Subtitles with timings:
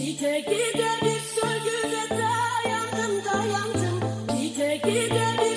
[0.00, 4.00] Gide gide bir sürgüde dayandım dayandım
[4.38, 5.49] Gide gide bir